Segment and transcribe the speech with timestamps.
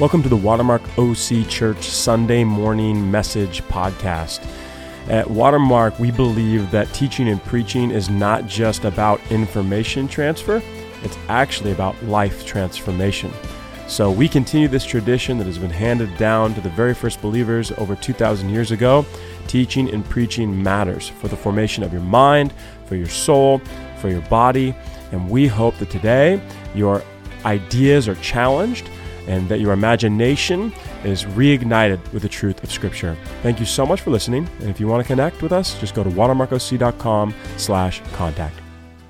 [0.00, 4.46] Welcome to the Watermark OC Church Sunday Morning Message Podcast.
[5.08, 10.62] At Watermark, we believe that teaching and preaching is not just about information transfer,
[11.02, 13.32] it's actually about life transformation.
[13.88, 17.72] So we continue this tradition that has been handed down to the very first believers
[17.72, 19.04] over 2,000 years ago.
[19.48, 22.54] Teaching and preaching matters for the formation of your mind,
[22.84, 23.60] for your soul,
[23.96, 24.76] for your body.
[25.10, 26.40] And we hope that today
[26.72, 27.02] your
[27.44, 28.88] ideas are challenged
[29.28, 30.72] and that your imagination
[31.04, 33.16] is reignited with the truth of Scripture.
[33.42, 34.48] Thank you so much for listening.
[34.60, 38.56] And if you want to connect with us, just go to watermarkoc.com slash contact.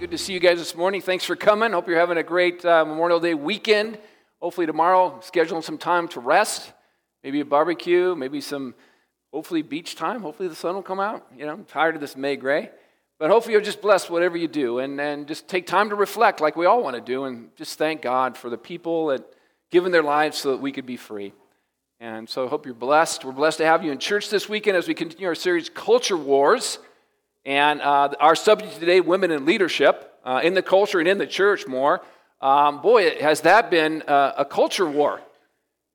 [0.00, 1.00] Good to see you guys this morning.
[1.00, 1.72] Thanks for coming.
[1.72, 3.98] Hope you're having a great uh, Memorial Day weekend.
[4.40, 6.72] Hopefully tomorrow, scheduling some time to rest,
[7.24, 8.74] maybe a barbecue, maybe some,
[9.32, 10.22] hopefully beach time.
[10.22, 11.26] Hopefully the sun will come out.
[11.36, 12.70] You know, I'm tired of this May gray.
[13.18, 16.40] But hopefully you're just blessed whatever you do and, and just take time to reflect
[16.40, 19.24] like we all want to do and just thank God for the people that
[19.70, 21.32] given their lives so that we could be free.
[22.00, 23.24] And so I hope you're blessed.
[23.24, 26.16] We're blessed to have you in church this weekend as we continue our series, Culture
[26.16, 26.78] Wars.
[27.44, 31.26] And uh, our subject today, women in leadership, uh, in the culture and in the
[31.26, 32.02] church more.
[32.40, 35.20] Um, boy, has that been uh, a culture war.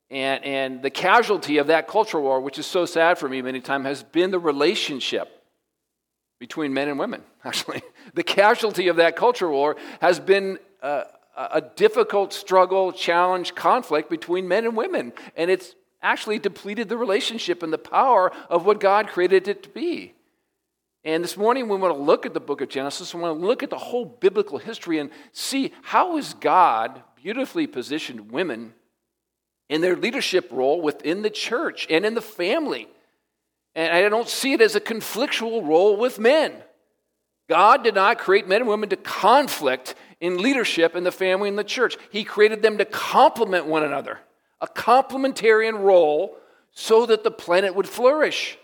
[0.09, 3.61] And, and the casualty of that culture war, which is so sad for me many
[3.61, 5.43] times, has been the relationship
[6.39, 7.81] between men and women, actually.
[8.13, 14.47] The casualty of that culture war has been uh, a difficult struggle, challenge, conflict between
[14.47, 15.13] men and women.
[15.35, 19.69] And it's actually depleted the relationship and the power of what God created it to
[19.69, 20.13] be.
[21.05, 23.13] And this morning we want to look at the book of Genesis.
[23.13, 27.67] We want to look at the whole biblical history and see how is God beautifully
[27.67, 28.73] positioned women
[29.69, 32.87] in their leadership role within the church and in the family.
[33.75, 36.53] And I don't see it as a conflictual role with men.
[37.49, 41.59] God did not create men and women to conflict in leadership in the family and
[41.59, 41.97] the church.
[42.09, 44.19] He created them to complement one another,
[44.61, 46.37] a complementarian role
[46.71, 48.57] so that the planet would flourish,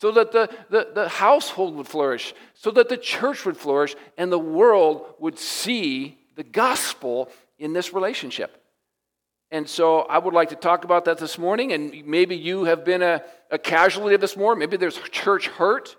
[0.00, 4.32] so that the, the, the household would flourish, so that the church would flourish, and
[4.32, 8.60] the world would see the gospel in this relationship.
[9.52, 11.72] And so I would like to talk about that this morning.
[11.72, 13.22] And maybe you have been a,
[13.52, 14.56] a casualty of this war.
[14.56, 15.94] Maybe there's church hurt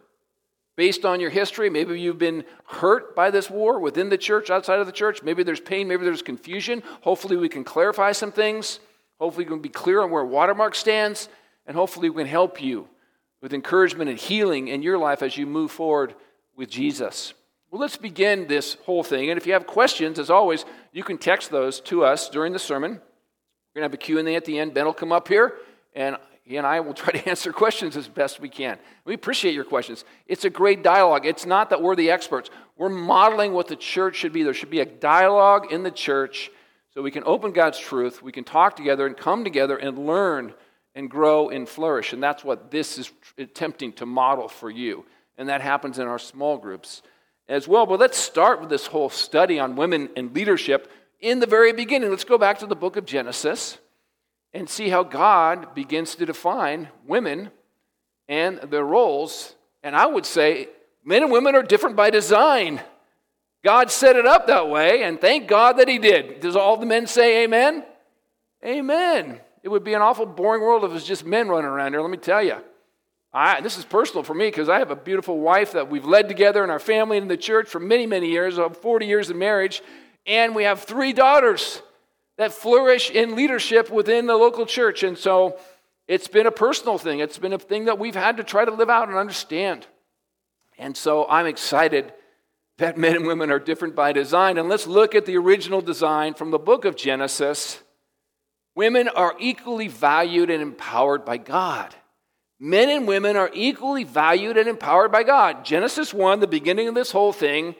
[0.78, 1.70] based on your history.
[1.70, 5.22] Maybe you've been hurt by this war within the church, outside of the church.
[5.22, 6.82] Maybe there's pain, maybe there's confusion.
[7.02, 8.80] Hopefully, we can clarify some things.
[9.20, 11.28] Hopefully, we can be clear on where Watermark stands,
[11.66, 12.88] and hopefully, we can help you
[13.42, 16.16] with encouragement and healing in your life as you move forward
[16.56, 17.34] with Jesus.
[17.70, 19.30] Well, let's begin this whole thing.
[19.30, 22.60] And if you have questions, as always, you can text those to us during the
[22.60, 22.92] sermon.
[22.92, 24.74] We're going to have a Q&A at the end.
[24.74, 25.56] Ben will come up here,
[25.94, 28.80] and he and I will try to answer questions as best we can.
[29.04, 30.06] We appreciate your questions.
[30.28, 31.26] It's a great dialogue.
[31.26, 32.50] It's not that we're the experts.
[32.78, 34.44] We're modeling what the church should be.
[34.44, 36.50] There should be a dialogue in the church
[36.94, 40.54] so we can open God's truth, we can talk together and come together and learn
[40.96, 42.12] and grow and flourish.
[42.12, 45.06] And that's what this is attempting to model for you.
[45.38, 47.04] And that happens in our small groups
[47.48, 47.86] as well.
[47.86, 52.10] But let's start with this whole study on women and leadership in the very beginning.
[52.10, 53.78] Let's go back to the book of Genesis
[54.58, 57.52] and see how God begins to define women
[58.28, 59.56] and their roles.
[59.84, 60.70] And I would say
[61.06, 62.82] men and women are different by design.
[63.64, 66.40] God set it up that way, and thank God that He did.
[66.40, 67.86] Does all the men say amen?
[68.66, 69.40] Amen.
[69.62, 72.02] It would be an awful boring world if it was just men running around here,
[72.02, 72.58] let me tell you.
[73.32, 76.28] I, this is personal for me because I have a beautiful wife that we've led
[76.28, 79.30] together in our family and in the church for many, many years, uh, 40 years
[79.30, 79.84] of marriage,
[80.26, 81.82] and we have three daughters
[82.38, 85.04] that flourish in leadership within the local church.
[85.04, 85.60] And so
[86.08, 88.72] it's been a personal thing, it's been a thing that we've had to try to
[88.72, 89.86] live out and understand.
[90.78, 92.14] And so I'm excited
[92.78, 94.58] that men and women are different by design.
[94.58, 97.82] And let's look at the original design from the book of Genesis.
[98.76, 101.96] Women are equally valued and empowered by God.
[102.60, 105.66] Men and women are equally valued and empowered by God.
[105.66, 107.76] Genesis 1, the beginning of this whole thing,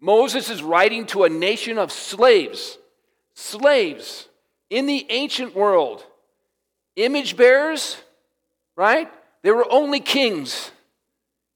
[0.00, 2.78] Moses is writing to a nation of slaves
[3.34, 4.28] slaves
[4.68, 6.04] in the ancient world,
[6.96, 7.96] image bearers,
[8.76, 9.10] right?
[9.42, 10.70] They were only kings.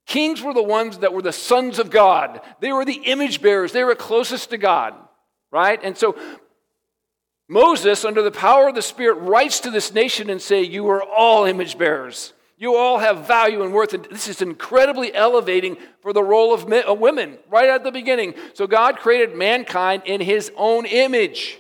[0.06, 2.41] Kings were the ones that were the sons of God.
[2.61, 3.73] They were the image bearers.
[3.73, 4.94] They were closest to God,
[5.50, 5.81] right?
[5.82, 6.17] And so
[7.49, 11.03] Moses, under the power of the Spirit, writes to this nation and say, "You are
[11.03, 12.32] all image bearers.
[12.56, 16.70] You all have value and worth." And this is incredibly elevating for the role of
[16.70, 18.35] uh, women right at the beginning.
[18.55, 21.59] So God created mankind in His own image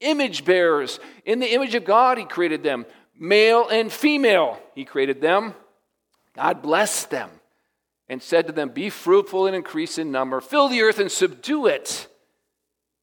[0.00, 1.00] image bearers.
[1.24, 2.86] In the image of God, He created them.
[3.18, 5.54] Male and female, He created them.
[6.34, 7.30] God blessed them
[8.08, 11.66] and said to them, Be fruitful and increase in number, fill the earth and subdue
[11.66, 12.06] it.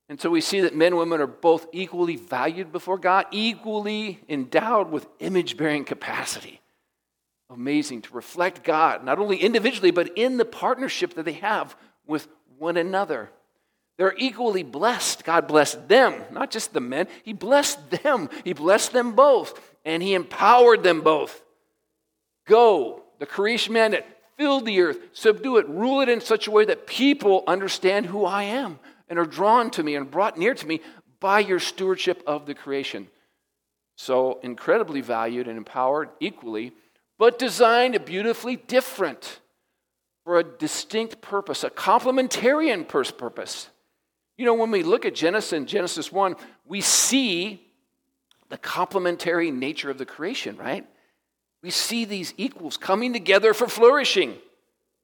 [0.07, 4.19] And so we see that men and women are both equally valued before God, equally
[4.29, 6.61] endowed with image bearing capacity.
[7.49, 11.75] Amazing to reflect God, not only individually, but in the partnership that they have
[12.05, 12.27] with
[12.57, 13.31] one another.
[13.97, 15.23] They're equally blessed.
[15.23, 17.07] God blessed them, not just the men.
[17.23, 18.29] He blessed them.
[18.43, 21.41] He blessed them both, and He empowered them both.
[22.45, 24.03] Go, the creation mandate,
[24.37, 28.25] fill the earth, subdue it, rule it in such a way that people understand who
[28.25, 30.81] I am and are drawn to me and brought near to me
[31.19, 33.07] by your stewardship of the creation.
[33.95, 36.73] So incredibly valued and empowered equally,
[37.17, 39.39] but designed beautifully different
[40.25, 43.69] for a distinct purpose, a complementarian purpose.
[44.37, 46.35] You know, when we look at Genesis and Genesis 1,
[46.65, 47.61] we see
[48.49, 50.85] the complementary nature of the creation, right?
[51.63, 54.35] We see these equals coming together for flourishing,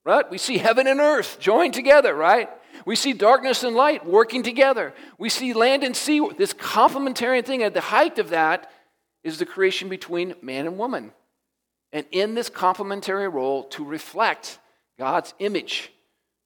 [0.06, 0.30] right?
[0.30, 2.50] We see heaven and earth joined together, right?
[2.86, 4.94] We see darkness and light working together.
[5.18, 7.63] We see land and sea, this complementary thing.
[7.63, 8.72] At the height of that
[9.24, 11.13] is the creation between man and woman.
[11.94, 14.60] And in this complementary role to reflect
[14.98, 15.92] God's image,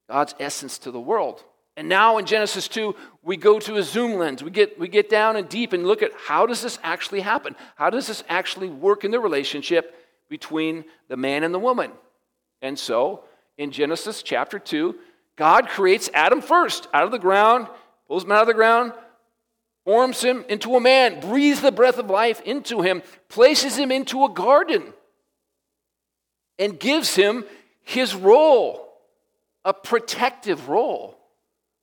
[0.10, 1.44] God's essence to the world.
[1.78, 4.42] And now in Genesis 2, we go to a zoom lens.
[4.42, 7.56] We get, we get down and deep and look at how does this actually happen?
[7.76, 9.94] How does this actually work in the relationship
[10.30, 11.92] between the man and the woman?
[12.62, 13.26] And so
[13.58, 14.96] in Genesis chapter 2,
[15.36, 17.68] God creates Adam first out of the ground,
[18.08, 18.94] pulls him out of the ground,
[19.84, 24.24] forms him into a man, breathes the breath of life into him, places him into
[24.24, 24.94] a garden,
[26.58, 27.44] and gives him
[27.82, 28.94] his role,
[29.66, 31.20] a protective role.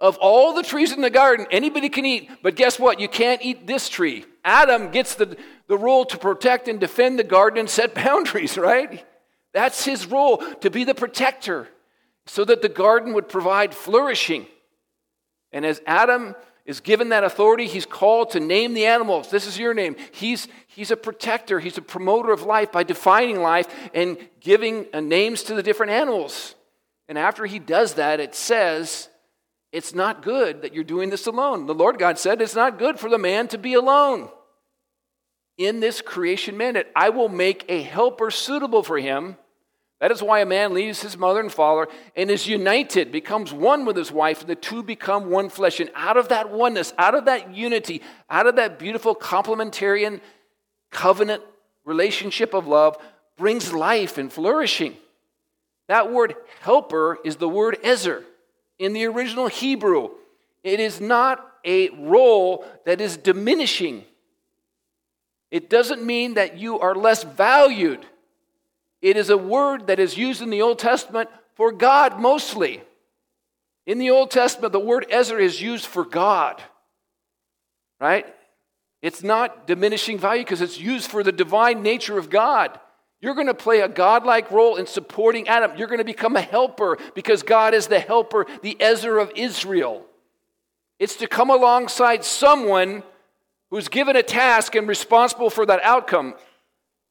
[0.03, 2.99] Of all the trees in the garden, anybody can eat, but guess what?
[2.99, 4.25] You can't eat this tree.
[4.45, 5.37] Adam gets the,
[5.69, 9.07] the role to protect and defend the garden and set boundaries, right?
[9.55, 11.69] That's his role, to be the protector,
[12.27, 14.47] so that the garden would provide flourishing.
[15.53, 16.35] And as Adam
[16.67, 19.31] is given that authority, he's called to name the animals.
[19.31, 19.95] This is your name.
[20.11, 24.99] He's, he's a protector, he's a promoter of life by defining life and giving uh,
[24.99, 26.57] names to the different animals.
[27.09, 29.09] And after he does that, it says
[29.73, 31.67] it's not good that you're doing this alone.
[31.67, 34.29] The Lord God said, It's not good for the man to be alone.
[35.57, 39.37] In this creation mandate, I will make a helper suitable for him.
[40.01, 43.85] That is why a man leaves his mother and father and is united, becomes one
[43.85, 45.81] with his wife, and the two become one flesh.
[45.81, 50.21] And out of that oneness, out of that unity, out of that beautiful complementarian
[50.91, 51.43] covenant
[51.85, 52.99] relationship of love,
[53.39, 54.97] brings life and flourishing.
[55.89, 58.25] That word helper is the word ezer
[58.83, 60.11] in the original Hebrew.
[60.65, 64.05] It is not a role that is diminishing.
[65.53, 68.05] It doesn't mean that you are less valued.
[69.01, 72.83] It is a word that is used in the Old Testament for God mostly.
[73.87, 76.61] In the Old Testament, the word ezer is used for God,
[78.01, 78.27] right?
[79.01, 82.81] It's not diminishing value because it's used for the divine nature of God.
[83.23, 85.71] You're going to play a godlike role in supporting Adam.
[85.77, 90.05] You're going to become a helper because God is the helper, the Ezer of Israel.
[90.99, 93.05] It's to come alongside someone
[93.71, 96.35] who's given a task and responsible for that outcome.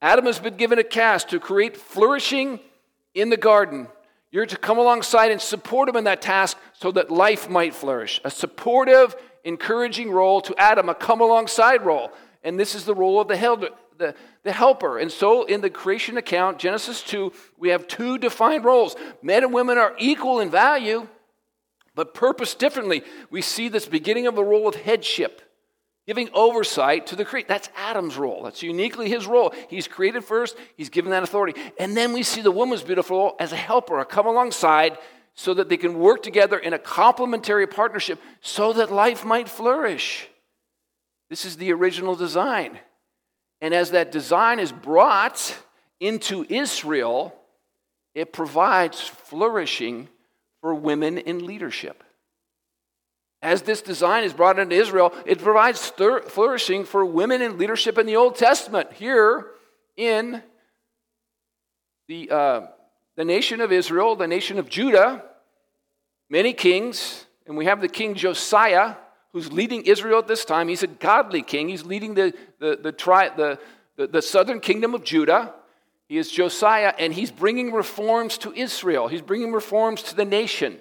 [0.02, 2.60] Adam has been given a task to create flourishing
[3.16, 3.88] in the garden.
[4.32, 8.20] You're to come alongside and support him in that task so that life might flourish.
[8.26, 9.16] A supportive,
[9.46, 12.12] encouraging role to Adam, a come alongside role.
[12.44, 13.70] And this is the role of the helper
[14.02, 14.98] the, the helper.
[14.98, 18.96] And so in the creation account, Genesis 2, we have two defined roles.
[19.22, 21.08] Men and women are equal in value,
[21.96, 23.04] but purpose differently.
[23.30, 25.42] We see this beginning of the role of headship,
[26.06, 27.48] giving oversight to the create.
[27.48, 28.44] That's Adam's role.
[28.44, 29.54] That's uniquely his role.
[29.70, 31.60] He's created first, he's given that authority.
[31.80, 34.98] And then we see the woman's beautiful role as a helper, a come alongside
[35.34, 40.28] so that they can work together in a complementary partnership so that life might flourish.
[41.30, 42.78] This is the original design.
[43.62, 45.56] And as that design is brought
[46.00, 47.36] into Israel,
[48.16, 50.10] it provides flourishing
[50.62, 52.04] for women in leadership.
[53.44, 55.92] As this design is brought into Israel, it provides
[56.28, 58.94] flourishing for women in leadership in the Old Testament.
[58.94, 59.48] Here
[59.96, 60.44] in
[62.08, 62.68] the, uh,
[63.16, 65.24] the nation of Israel, the nation of Judah,
[66.30, 68.96] many kings, and we have the king Josiah,
[69.34, 70.68] who's leading Israel at this time.
[70.68, 71.70] He's a godly king.
[71.70, 73.60] He's leading the, the, the, tri- the,
[73.96, 75.54] the, the southern kingdom of Judah.
[76.08, 79.08] He is Josiah, and he's bringing reforms to Israel.
[79.08, 80.78] He's bringing reforms to the nation.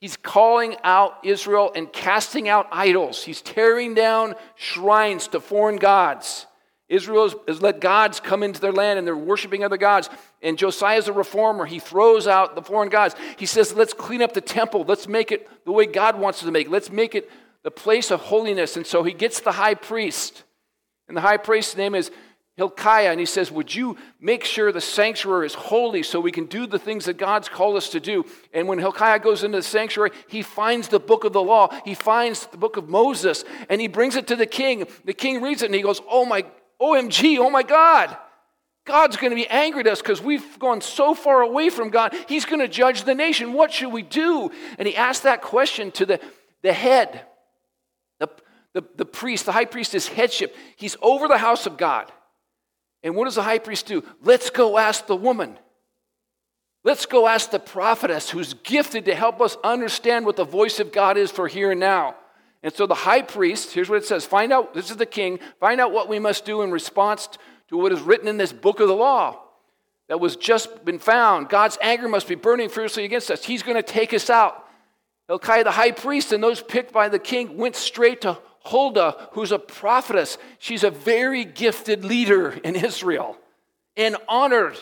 [0.00, 3.22] He's calling out Israel and casting out idols.
[3.22, 6.46] He's tearing down shrines to foreign gods.
[6.88, 10.10] Israel has let gods come into their land and they're worshiping other gods.
[10.42, 11.66] And Josiah is a reformer.
[11.66, 13.14] He throws out the foreign gods.
[13.38, 14.84] He says, let's clean up the temple.
[14.86, 16.70] Let's make it the way God wants us to make it.
[16.70, 17.30] Let's make it
[17.62, 18.76] the place of holiness.
[18.76, 20.44] And so he gets the high priest.
[21.08, 22.10] And the high priest's name is
[22.56, 26.44] Hilkiah, and he says, Would you make sure the sanctuary is holy so we can
[26.44, 28.26] do the things that God's called us to do?
[28.52, 31.94] And when Hilkiah goes into the sanctuary, he finds the book of the law, he
[31.94, 34.86] finds the book of Moses, and he brings it to the king.
[35.04, 36.44] The king reads it and he goes, Oh my,
[36.80, 38.16] OMG, oh my God.
[38.84, 42.14] God's going to be angry at us because we've gone so far away from God.
[42.28, 43.52] He's going to judge the nation.
[43.52, 44.50] What should we do?
[44.76, 46.20] And he asked that question to the,
[46.62, 47.24] the head,
[48.74, 50.56] the, the, priest, the high priest is headship.
[50.76, 52.10] He's over the house of God.
[53.02, 54.04] And what does the high priest do?
[54.22, 55.58] Let's go ask the woman.
[56.84, 60.92] Let's go ask the prophetess who's gifted to help us understand what the voice of
[60.92, 62.16] God is for here and now.
[62.62, 65.38] And so the high priest, here's what it says find out, this is the king,
[65.60, 67.28] find out what we must do in response
[67.68, 69.38] to what is written in this book of the law
[70.08, 71.48] that was just been found.
[71.48, 73.44] God's anger must be burning fiercely against us.
[73.44, 74.66] He's going to take us out.
[75.28, 79.52] Hilkiah, the high priest, and those picked by the king went straight to Huldah, who's
[79.52, 80.38] a prophetess.
[80.58, 83.36] She's a very gifted leader in Israel
[83.96, 84.78] and honored.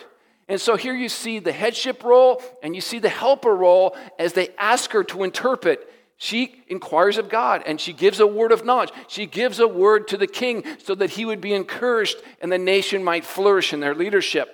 [0.47, 4.33] And so here you see the headship role and you see the helper role as
[4.33, 5.89] they ask her to interpret.
[6.17, 8.91] She inquires of God and she gives a word of knowledge.
[9.07, 12.57] She gives a word to the king so that he would be encouraged and the
[12.57, 14.49] nation might flourish in their leadership.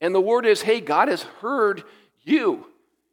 [0.00, 1.84] And the word is hey, God has heard
[2.22, 2.66] you.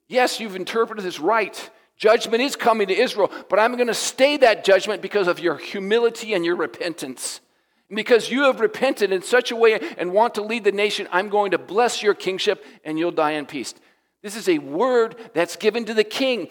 [0.07, 1.69] Yes, you've interpreted this right.
[1.97, 5.57] Judgment is coming to Israel, but I'm going to stay that judgment because of your
[5.57, 7.41] humility and your repentance.
[7.89, 11.29] because you have repented in such a way and want to lead the nation, I'm
[11.29, 13.73] going to bless your kingship and you'll die in peace.
[14.21, 16.49] This is a word that's given to the king.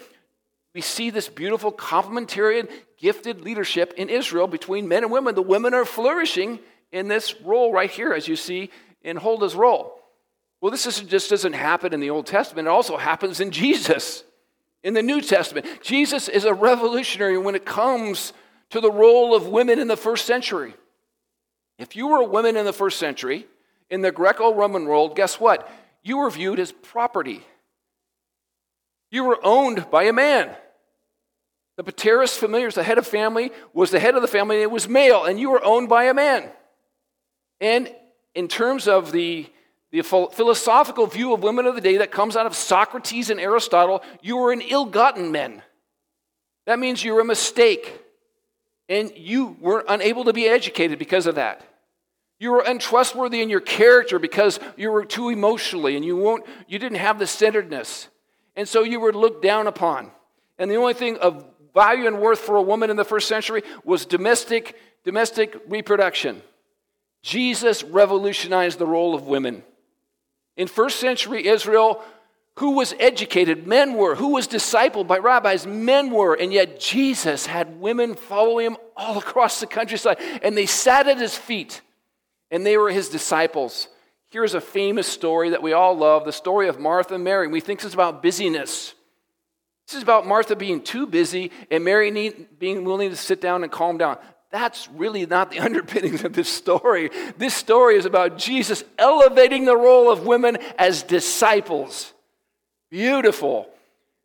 [0.75, 5.35] We see this beautiful complementarian, gifted leadership in Israel between men and women.
[5.35, 6.59] The women are flourishing
[6.91, 8.71] in this role right here, as you see
[9.03, 10.01] in Huldah's role.
[10.61, 14.25] Well, this just doesn't happen in the Old Testament, it also happens in Jesus
[14.87, 15.67] in the New Testament.
[15.83, 18.33] Jesus is a revolutionary when it comes
[18.71, 20.75] to the role of women in the first century.
[21.77, 23.49] If you were a woman in the first century,
[23.91, 25.69] in the Greco Roman world, guess what?
[26.05, 27.43] You were viewed as property.
[29.11, 30.55] You were owned by a man.
[31.77, 34.89] The paterfamilias, the head of family, was the head of the family, and it was
[34.89, 36.49] male, and you were owned by a man.
[37.61, 37.93] And
[38.37, 39.47] in terms of the
[39.93, 44.03] the philosophical view of women of the day that comes out of Socrates and Aristotle,
[44.21, 45.63] you were an ill gotten men.
[46.67, 48.03] That means you're a mistake.
[48.89, 51.63] And you were unable to be educated because of that.
[52.39, 56.79] You were untrustworthy in your character because you were too emotionally and you, won't, you
[56.79, 58.09] didn't have the centeredness.
[58.55, 60.11] And so you were looked down upon.
[60.59, 63.63] And the only thing of value and worth for a woman in the first century
[63.85, 66.43] was domestic, domestic reproduction.
[67.23, 69.63] Jesus revolutionized the role of women.
[70.57, 72.03] In first century Israel,
[72.57, 73.67] who was educated?
[73.67, 74.15] Men were.
[74.15, 75.67] Who was discipled by rabbis?
[75.67, 76.35] Men were.
[76.35, 80.19] And yet Jesus had women follow him all across the countryside.
[80.43, 81.83] And they sat at his feet,
[82.51, 83.89] and they were his disciples.
[84.31, 87.47] Here's a famous story that we all love the story of Martha and Mary.
[87.47, 88.95] We think this is about busyness.
[89.87, 92.11] This is about Martha being too busy and Mary
[92.59, 94.19] being willing to sit down and calm down.
[94.51, 97.11] That's really not the underpinnings of this story.
[97.37, 102.13] This story is about Jesus elevating the role of women as disciples.
[102.91, 103.69] Beautiful.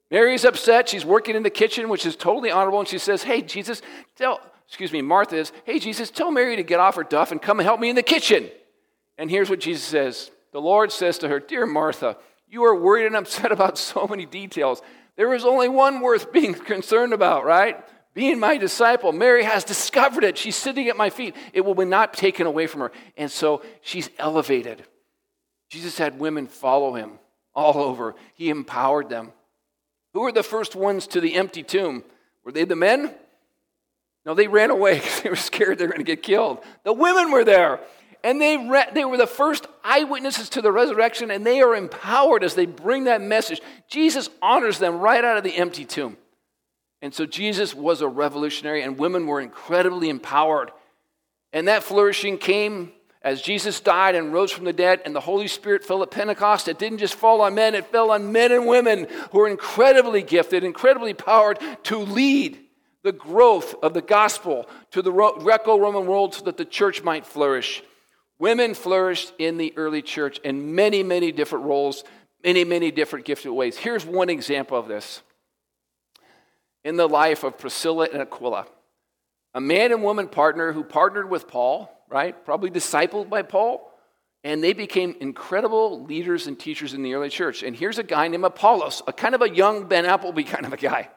[0.09, 0.89] Mary's upset.
[0.89, 2.79] She's working in the kitchen, which is totally honorable.
[2.79, 3.81] And she says, Hey, Jesus,
[4.15, 7.41] tell, excuse me, Martha is, Hey, Jesus, tell Mary to get off her duff and
[7.41, 8.49] come and help me in the kitchen.
[9.17, 13.05] And here's what Jesus says The Lord says to her, Dear Martha, you are worried
[13.05, 14.81] and upset about so many details.
[15.15, 17.83] There is only one worth being concerned about, right?
[18.13, 19.11] Being my disciple.
[19.11, 20.37] Mary has discovered it.
[20.37, 21.35] She's sitting at my feet.
[21.53, 22.91] It will be not taken away from her.
[23.17, 24.83] And so she's elevated.
[25.69, 27.19] Jesus had women follow him
[27.53, 29.31] all over, he empowered them.
[30.13, 32.03] Who were the first ones to the empty tomb?
[32.43, 33.13] Were they the men?
[34.25, 36.59] No, they ran away because they were scared they were going to get killed.
[36.83, 37.79] The women were there.
[38.23, 42.43] And they, re- they were the first eyewitnesses to the resurrection, and they are empowered
[42.43, 43.61] as they bring that message.
[43.89, 46.17] Jesus honors them right out of the empty tomb.
[47.01, 50.71] And so Jesus was a revolutionary, and women were incredibly empowered.
[51.51, 52.91] And that flourishing came
[53.23, 56.67] as Jesus died and rose from the dead, and the Holy Spirit fell at Pentecost.
[56.67, 60.23] It didn't just fall on men, it fell on men and women who were incredibly
[60.23, 62.59] gifted, incredibly powered to lead
[63.03, 67.25] the growth of the gospel to the Greco Roman world so that the church might
[67.25, 67.83] flourish.
[68.39, 72.03] Women flourished in the early church in many, many different roles,
[72.43, 73.77] many, many different gifted ways.
[73.77, 75.21] Here's one example of this
[76.83, 78.67] in the life of Priscilla and Aquila,
[79.53, 82.45] a man and woman partner who partnered with Paul, right?
[82.45, 83.87] Probably discipled by Paul.
[84.43, 87.61] And they became incredible leaders and teachers in the early church.
[87.61, 90.73] And here's a guy named Apollos, a kind of a young Ben Appleby kind of
[90.73, 91.09] a guy.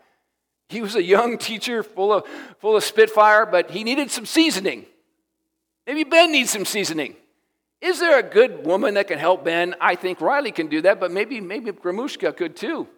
[0.69, 2.25] He was a young teacher full of,
[2.59, 4.85] full of spitfire, but he needed some seasoning.
[5.87, 7.17] Maybe Ben needs some seasoning.
[7.81, 9.75] Is there a good woman that can help Ben?
[9.81, 12.89] I think Riley can do that, but maybe, maybe Gramushka could too.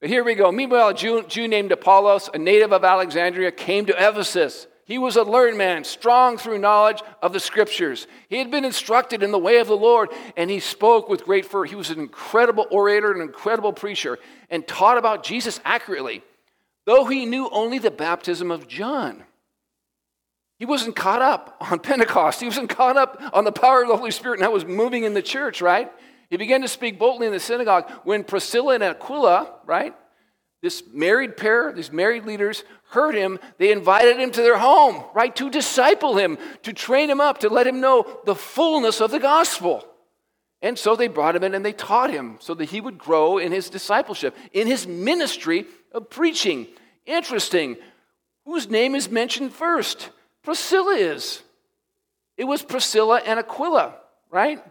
[0.00, 0.50] But here we go.
[0.50, 4.66] Meanwhile, a Jew, Jew named Apollos, a native of Alexandria, came to Ephesus.
[4.86, 8.08] He was a learned man, strong through knowledge of the scriptures.
[8.28, 11.44] He had been instructed in the way of the Lord, and he spoke with great
[11.44, 11.66] fervor.
[11.66, 16.24] He was an incredible orator, an incredible preacher, and taught about Jesus accurately,
[16.86, 19.22] though he knew only the baptism of John.
[20.58, 22.40] He wasn't caught up on Pentecost.
[22.40, 24.64] He wasn't caught up on the power of the Holy Spirit and how it was
[24.64, 25.92] moving in the church, right?
[26.30, 29.94] He began to speak boldly in the synagogue when Priscilla and Aquila, right?
[30.62, 33.38] This married pair, these married leaders, heard him.
[33.58, 35.34] They invited him to their home, right?
[35.36, 39.18] To disciple him, to train him up, to let him know the fullness of the
[39.18, 39.84] gospel.
[40.62, 43.38] And so they brought him in and they taught him so that he would grow
[43.38, 46.68] in his discipleship, in his ministry of preaching.
[47.06, 47.76] Interesting.
[48.44, 50.10] Whose name is mentioned first?
[50.42, 51.42] Priscilla is.
[52.36, 53.94] It was Priscilla and Aquila,
[54.30, 54.62] right?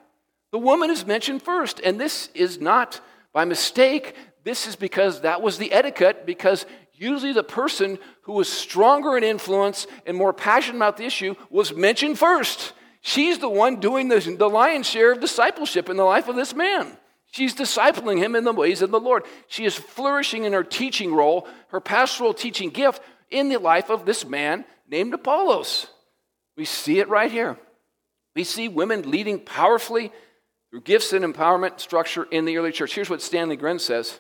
[0.52, 3.02] The woman is mentioned first, and this is not
[3.34, 4.16] by mistake.
[4.44, 9.24] This is because that was the etiquette, because usually the person who was stronger in
[9.24, 12.74] influence and more passionate about the issue was mentioned first.
[13.02, 16.54] She's the one doing the, the lion's share of discipleship in the life of this
[16.54, 16.98] man.
[17.32, 19.24] She's discipling him in the ways of the Lord.
[19.48, 24.06] She is flourishing in her teaching role, her pastoral teaching gift in the life of
[24.06, 25.88] this man named Apollos.
[26.58, 27.58] We see it right here.
[28.36, 30.12] We see women leading powerfully
[30.70, 32.94] through gifts and empowerment structure in the early church.
[32.94, 34.20] Here's what Stanley Grenz says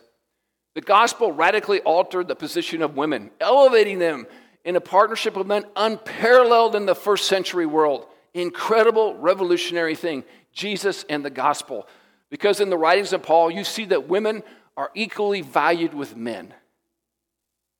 [0.75, 4.27] The gospel radically altered the position of women, elevating them
[4.65, 8.07] in a partnership with men unparalleled in the first century world.
[8.33, 11.87] Incredible, revolutionary thing Jesus and the gospel.
[12.29, 14.43] Because in the writings of Paul, you see that women
[14.77, 16.53] are equally valued with men.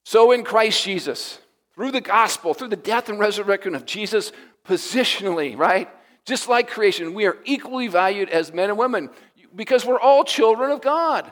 [0.06, 1.40] So in Christ Jesus,
[1.76, 4.32] through the gospel, through the death and resurrection of Jesus,
[4.66, 5.88] positionally, right?
[6.30, 9.10] Just like creation, we are equally valued as men and women
[9.56, 11.32] because we're all children of God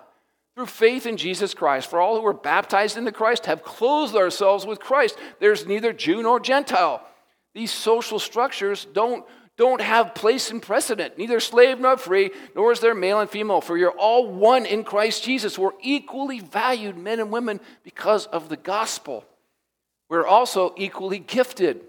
[0.55, 1.87] through faith in Jesus Christ.
[1.87, 5.15] For all who are baptized into Christ have clothed ourselves with Christ.
[5.39, 7.05] There's neither Jew nor Gentile.
[7.53, 9.23] These social structures don't,
[9.55, 13.61] don't have place and precedent, neither slave nor free, nor is there male and female,
[13.61, 15.59] for you're all one in Christ Jesus.
[15.59, 19.23] We're equally valued, men and women, because of the gospel
[20.09, 21.81] we're also equally gifted.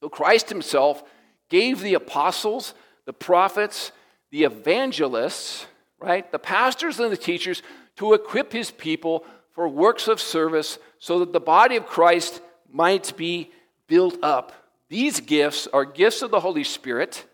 [0.00, 1.02] So Christ himself
[1.50, 2.72] gave the apostles,
[3.04, 3.92] the prophets,
[4.30, 5.66] the evangelists,
[5.98, 7.62] right, the pastors and the teachers
[7.96, 12.40] to equip his people for works of service so that the body of Christ
[12.72, 13.50] might be
[13.88, 14.52] built up.
[14.88, 17.26] These gifts are gifts of the Holy Spirit,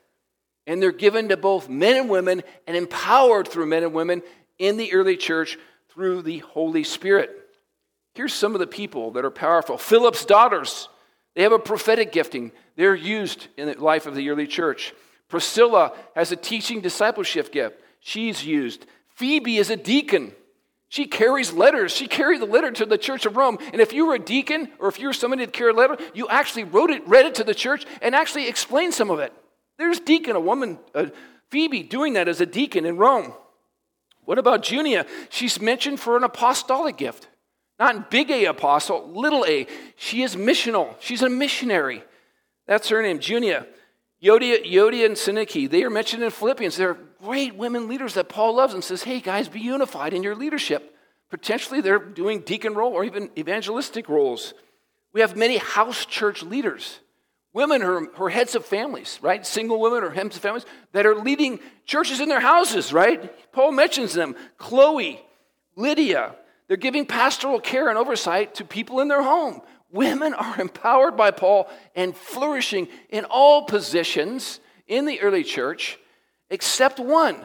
[0.67, 4.23] and they're given to both men and women and empowered through men and women
[4.59, 5.59] in the early church
[5.91, 7.31] through the Holy Spirit.
[8.15, 10.89] Here's some of the people that are powerful Philip's daughters,
[11.37, 12.51] they have a prophetic gifting.
[12.77, 14.95] They're used in the life of the early church.
[15.29, 17.79] Priscilla has a teaching discipleship gift.
[18.01, 18.87] She's used.
[19.15, 20.33] Phoebe is a deacon.
[20.89, 21.93] She carries letters.
[21.93, 23.59] She carried the letter to the church of Rome.
[23.73, 25.99] And if you were a deacon or if you were somebody that carried a letter,
[26.15, 29.33] you actually wrote it, read it to the church, and actually explained some of it.
[29.79, 31.07] There's deacon, a woman, uh,
[31.51, 33.35] Phoebe, doing that as a deacon in Rome.
[34.25, 35.05] What about Junia?
[35.29, 37.29] She's mentioned for an apostolic gift.
[37.79, 39.67] Not big A apostle, little a.
[39.97, 40.95] She is missional.
[41.01, 42.03] She's a missionary.
[42.67, 43.67] That's her name, Junia.
[44.23, 46.77] Euodia, Euodia and Syntyche, they are mentioned in Philippians.
[46.77, 50.35] They're great women leaders that Paul loves and says, hey, guys, be unified in your
[50.35, 50.97] leadership.
[51.29, 54.55] Potentially, they're doing deacon role or even evangelistic roles.
[55.13, 57.01] We have many house church leaders,
[57.53, 59.47] women who are heads of families, right?
[59.47, 63.53] Single women or heads of families that are leading churches in their houses, right?
[63.53, 65.21] Paul mentions them Chloe,
[65.75, 66.37] Lydia,
[66.69, 69.61] they're giving pastoral care and oversight to people in their home.
[69.91, 75.99] Women are empowered by Paul and flourishing in all positions in the early church
[76.51, 77.45] except one,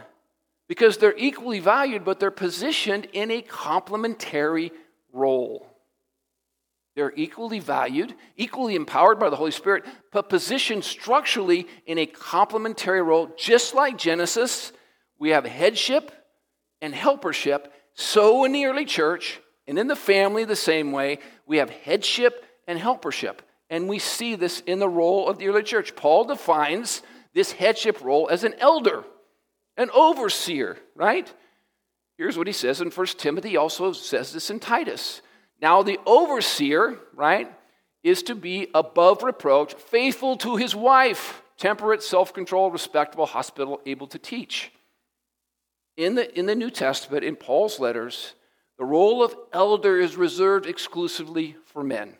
[0.68, 4.72] because they're equally valued, but they're positioned in a complementary
[5.12, 5.68] role.
[6.96, 13.02] They're equally valued, equally empowered by the Holy Spirit, but positioned structurally in a complementary
[13.02, 13.32] role.
[13.38, 14.74] Just like Genesis,
[15.18, 16.12] we have headship
[16.82, 21.58] and helpership so, in the early church and in the family, the same way, we
[21.58, 23.42] have headship and helpership.
[23.70, 25.96] And we see this in the role of the early church.
[25.96, 27.02] Paul defines
[27.34, 29.04] this headship role as an elder,
[29.78, 31.32] an overseer, right?
[32.18, 35.22] Here's what he says in 1 Timothy, also says this in Titus.
[35.62, 37.52] Now, the overseer, right,
[38.04, 44.08] is to be above reproach, faithful to his wife, temperate, self controlled, respectable, hospitable, able
[44.08, 44.72] to teach
[45.98, 48.34] in the, in the New Testament, in Paul's letters,
[48.82, 52.16] The role of elder is reserved exclusively for men.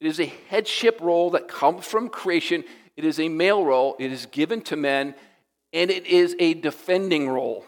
[0.00, 2.62] It is a headship role that comes from creation.
[2.94, 3.96] It is a male role.
[3.98, 5.14] It is given to men,
[5.72, 7.64] and it is a defending role.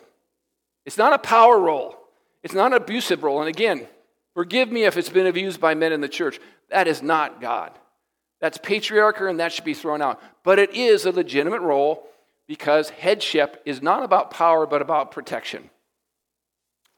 [0.84, 1.96] It's not a power role.
[2.42, 3.40] It's not an abusive role.
[3.40, 3.88] And again,
[4.34, 6.38] forgive me if it's been abused by men in the church.
[6.68, 7.72] That is not God.
[8.42, 10.22] That's patriarchy, and that should be thrown out.
[10.42, 12.06] But it is a legitimate role
[12.46, 15.70] because headship is not about power, but about protection.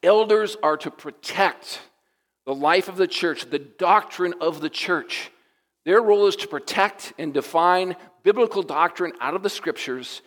[0.03, 1.81] Elders are to protect
[2.45, 5.31] the life of the church, the doctrine of the church.
[5.85, 10.21] Their role is to protect and define biblical doctrine out of the scriptures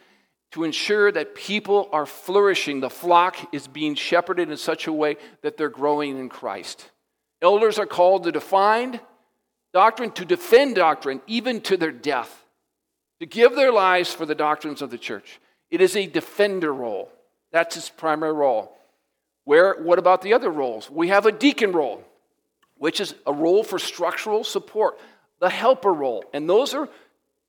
[0.53, 2.81] to ensure that people are flourishing.
[2.81, 6.91] The flock is being shepherded in such a way that they're growing in Christ.
[7.41, 9.01] Elders are called to define
[9.73, 12.42] doctrine, to defend doctrine, even to their death,
[13.23, 15.39] to give their lives for the doctrines of the church.
[15.71, 17.09] It is a defender role.
[17.53, 18.77] That's his primary role.
[19.45, 20.91] Where, what about the other roles?
[20.91, 22.03] We have a deacon role,
[22.79, 24.99] which is a role for structural support,
[25.39, 26.25] the helper role.
[26.33, 26.89] And those are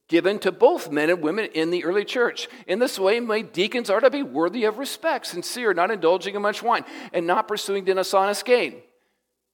[0.09, 2.47] given to both men and women in the early church.
[2.67, 6.43] In this way, my deacons are to be worthy of respect, sincere, not indulging in
[6.43, 8.75] much wine, and not pursuing dishonest gain.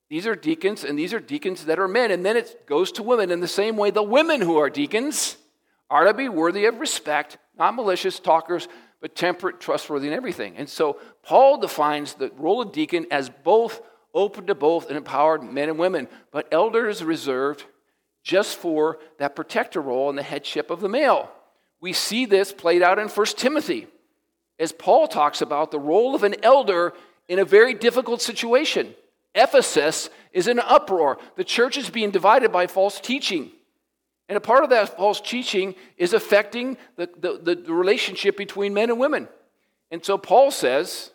[0.10, 2.12] These are deacons, and these are deacons that are men.
[2.12, 5.38] And then it goes to women in the same way the women who are deacons
[5.90, 8.68] are to be worthy of respect, not malicious talkers,
[9.02, 10.56] but temperate, trustworthy, and everything.
[10.58, 13.82] And so Paul defines the role of deacon as both
[14.14, 17.66] open to both and empowered men and women, but elder is reserved
[18.24, 21.32] just for that protector role and the headship of the male.
[21.80, 23.88] We see this played out in 1 Timothy
[24.60, 26.94] as Paul talks about the role of an elder
[27.28, 28.94] in a very difficult situation.
[29.34, 31.18] Ephesus is in an uproar.
[31.36, 33.52] The church is being divided by false teaching.
[34.30, 38.92] And a part of that false teaching is affecting the, the, the, relationship between men
[38.92, 39.28] and women.
[39.90, 41.10] And so Paul says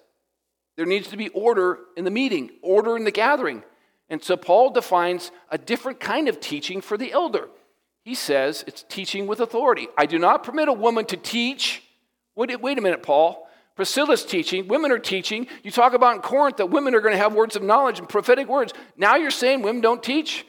[0.76, 3.62] there needs to be order in the meeting, order in the gathering.
[4.10, 7.48] And so Paul defines a different kind of teaching for the elder.
[8.04, 9.86] He says it's teaching with authority.
[9.96, 11.84] I do not permit a woman to teach.
[12.34, 13.48] Wait, wait a minute, Paul.
[13.76, 15.46] Priscilla's teaching, women are teaching.
[15.62, 18.08] You talk about in Corinth that women are going to have words of knowledge and
[18.08, 18.72] prophetic words.
[18.96, 20.46] Now you're saying women don't teach?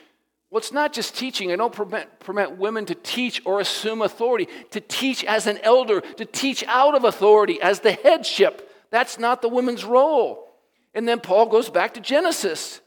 [0.55, 1.51] Well, it's not just teaching.
[1.51, 5.99] I don't permit, permit women to teach or assume authority, to teach as an elder,
[5.99, 8.71] to teach out of authority as the headship.
[8.89, 10.47] That's not the woman's role.
[10.93, 12.79] And then Paul goes back to Genesis.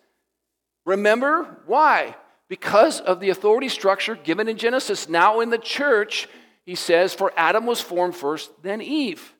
[0.86, 2.16] Remember why?
[2.48, 5.06] Because of the authority structure given in Genesis.
[5.06, 6.26] Now in the church,
[6.64, 9.34] he says, for Adam was formed first, then Eve.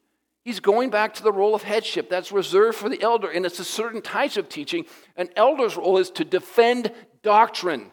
[0.44, 3.58] He's going back to the role of headship that's reserved for the elder, and it's
[3.58, 4.84] a certain type of teaching.
[5.16, 7.90] An elder's role is to defend doctrine.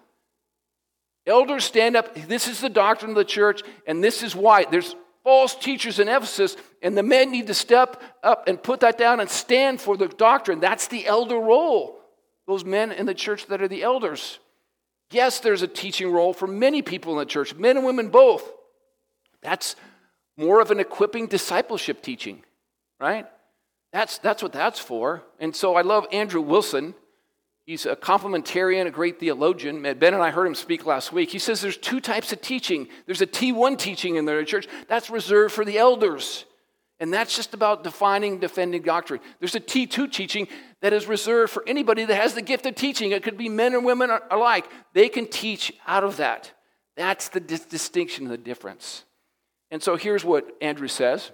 [1.28, 2.14] Elders stand up.
[2.16, 4.66] This is the doctrine of the church, and this is why.
[4.66, 8.98] There's false teachers in Ephesus, and the men need to step up and put that
[8.98, 10.60] down and stand for the doctrine.
[10.60, 12.00] That's the elder role.
[12.48, 14.40] Those men in the church that are the elders.
[15.12, 18.48] Yes, there's a teaching role for many people in the church, men and women both.
[19.42, 19.76] That's
[20.38, 22.44] more of an equipping discipleship teaching,
[23.00, 23.26] right?
[23.94, 25.24] That's, that's what that's for.
[25.40, 26.94] And so I love Andrew Wilson.
[27.66, 29.82] He's a complementarian, a great theologian.
[29.82, 31.32] Ben and I heard him speak last week.
[31.32, 32.88] He says there's two types of teaching.
[33.08, 36.46] There's a T1 teaching in the church that's reserved for the elders.
[37.00, 39.20] And that's just about defining, defending doctrine.
[39.40, 40.48] There's a T2 teaching
[40.82, 43.12] that is reserved for anybody that has the gift of teaching.
[43.12, 44.70] It could be men and women alike.
[44.94, 46.54] They can teach out of that.
[46.96, 49.04] That's the dis- distinction, the difference.
[49.72, 51.32] And so here's what Andrew says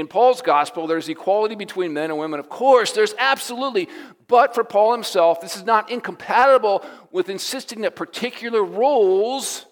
[0.00, 2.40] in Paul's gospel, there's equality between men and women.
[2.40, 3.88] Of course, there's absolutely.
[4.26, 9.66] But for Paul himself, this is not incompatible with insisting that particular roles,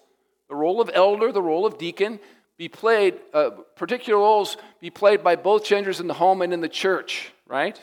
[0.47, 2.19] the role of elder, the role of deacon,
[2.57, 6.61] be played, uh, particular roles be played by both genders in the home and in
[6.61, 7.79] the church, right?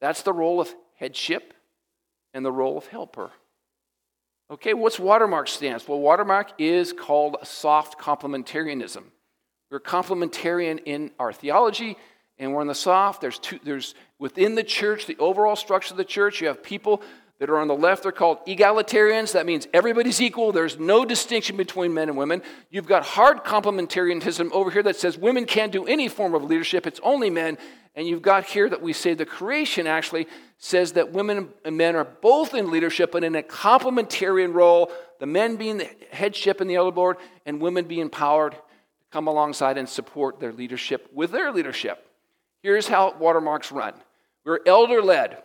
[0.00, 1.54] That's the role of headship
[2.32, 3.30] and the role of helper.
[4.50, 5.88] Okay, what's watermark stance?
[5.88, 9.04] Well, watermark is called soft complementarianism.
[9.72, 11.96] We're complementarian in our theology,
[12.38, 13.22] and we're in the soft.
[13.22, 17.02] There's two, there's within the church, the overall structure of the church, you have people
[17.38, 19.32] that are on the left, they're called egalitarians.
[19.32, 20.52] That means everybody's equal.
[20.52, 22.42] There's no distinction between men and women.
[22.68, 26.86] You've got hard complementarianism over here that says women can't do any form of leadership,
[26.86, 27.56] it's only men.
[27.94, 30.26] And you've got here that we say the creation actually
[30.58, 35.26] says that women and men are both in leadership, but in a complementarian role, the
[35.26, 38.54] men being the headship in the elder board and women being empowered
[39.12, 42.06] come alongside and support their leadership with their leadership.
[42.62, 43.94] Here's how watermarks run
[44.44, 45.42] we're elder led.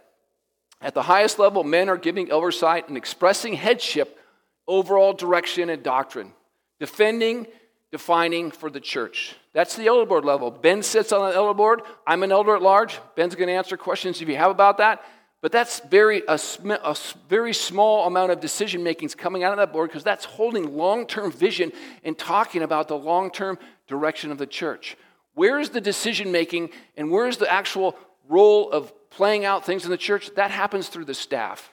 [0.80, 4.20] At the highest level, men are giving oversight and expressing headship,
[4.68, 6.34] overall direction, and doctrine,
[6.80, 7.48] defending,
[7.92, 9.36] defining for the church.
[9.54, 10.52] That's the elder board level.
[10.52, 11.82] Ben sits on the elder board.
[12.06, 13.00] I'm an elder at large.
[13.16, 15.04] Ben's going to answer questions if you have about that.
[15.42, 16.40] But that's very a,
[16.84, 16.98] a
[17.30, 21.32] very small amount of decision makings coming out of that board because that's holding long-term
[21.32, 21.72] vision
[22.04, 24.98] and talking about the long-term direction of the church.
[25.34, 27.96] Where's the decision making and where's the actual
[28.28, 30.34] role of playing out things in the church?
[30.36, 31.72] That happens through the staff.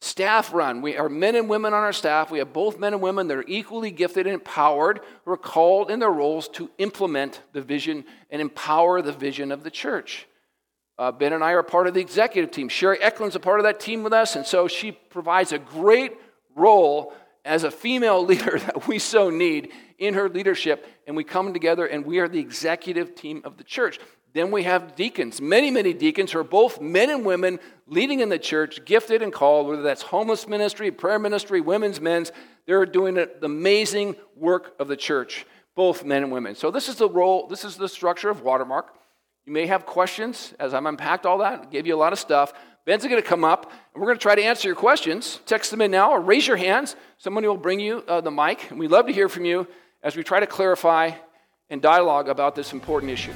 [0.00, 0.82] Staff run.
[0.82, 2.32] We are men and women on our staff.
[2.32, 5.92] We have both men and women that are equally gifted and empowered, who are called
[5.92, 10.26] in their roles to implement the vision and empower the vision of the church.
[10.98, 12.68] Uh, ben and I are part of the executive team.
[12.68, 16.12] Sherry Eklund's a part of that team with us, and so she provides a great
[16.54, 20.86] role as a female leader that we so need in her leadership.
[21.06, 23.98] And we come together and we are the executive team of the church.
[24.34, 28.30] Then we have deacons, many, many deacons who are both men and women leading in
[28.30, 32.32] the church, gifted and called, whether that's homeless ministry, prayer ministry, women's, men's.
[32.66, 36.54] They're doing the amazing work of the church, both men and women.
[36.54, 38.94] So this is the role, this is the structure of Watermark.
[39.44, 42.52] You may have questions as I'm unpacked all that, gave you a lot of stuff.
[42.84, 45.40] Ben's going to come up, and we're going to try to answer your questions.
[45.46, 46.96] Text them in now or raise your hands.
[47.18, 49.66] Somebody will bring you uh, the mic, and we'd love to hear from you
[50.02, 51.12] as we try to clarify
[51.70, 53.32] and dialogue about this important issue.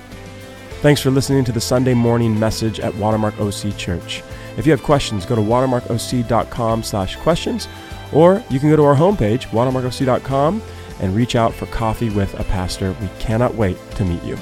[0.80, 4.22] Thanks for listening to the Sunday morning message at Watermark OC Church.
[4.56, 7.68] If you have questions, go to watermarkoc.com slash questions,
[8.12, 10.62] or you can go to our homepage, watermarkoc.com,
[11.00, 12.94] and reach out for coffee with a pastor.
[13.00, 14.38] We cannot wait to meet you.